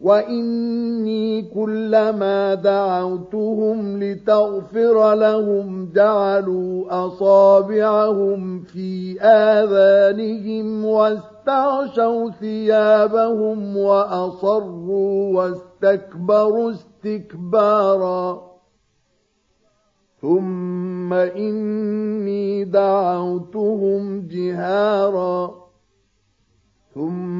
[0.00, 18.50] وإني كلما دعوتهم لتغفر لهم جعلوا أصابعهم في آذانهم واستغشوا ثيابهم وأصروا واستكبروا استكبارا
[20.20, 25.54] ثم إني دعوتهم جهارا
[26.94, 27.39] ثم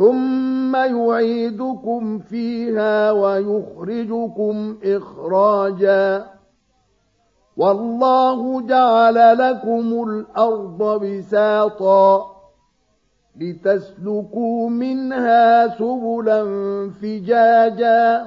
[0.00, 6.26] ثم يعيدكم فيها ويخرجكم إخراجا
[7.56, 12.26] والله جعل لكم الأرض بساطا
[13.36, 16.40] لتسلكوا منها سبلا
[17.02, 18.26] فجاجا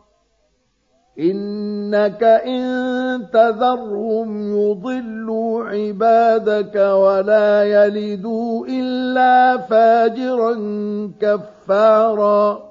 [1.19, 2.63] إنك إن
[3.33, 10.53] تذرهم يضلوا عبادك ولا يلدوا إلا فاجرا
[11.19, 12.70] كفارا